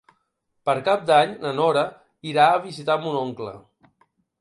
[0.69, 1.85] Per Cap d'Any na Nora
[2.33, 3.57] irà a visitar mon oncle.